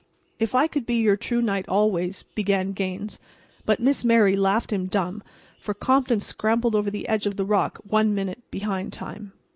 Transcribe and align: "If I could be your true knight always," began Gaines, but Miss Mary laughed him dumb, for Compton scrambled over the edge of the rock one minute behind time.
"If 0.39 0.55
I 0.55 0.65
could 0.65 0.87
be 0.87 0.95
your 0.95 1.15
true 1.15 1.43
knight 1.43 1.69
always," 1.69 2.23
began 2.33 2.71
Gaines, 2.71 3.19
but 3.67 3.79
Miss 3.79 4.03
Mary 4.03 4.33
laughed 4.35 4.73
him 4.73 4.87
dumb, 4.87 5.21
for 5.59 5.75
Compton 5.75 6.21
scrambled 6.21 6.73
over 6.73 6.89
the 6.89 7.07
edge 7.07 7.27
of 7.27 7.35
the 7.37 7.45
rock 7.45 7.77
one 7.83 8.15
minute 8.15 8.41
behind 8.49 8.93
time. 8.93 9.33